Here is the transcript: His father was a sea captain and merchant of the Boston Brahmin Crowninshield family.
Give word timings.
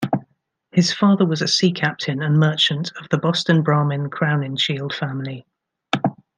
His 0.71 0.91
father 0.91 1.27
was 1.27 1.43
a 1.43 1.47
sea 1.47 1.71
captain 1.71 2.23
and 2.23 2.39
merchant 2.39 2.91
of 2.99 3.07
the 3.09 3.19
Boston 3.19 3.61
Brahmin 3.61 4.09
Crowninshield 4.09 4.93
family. 4.93 5.45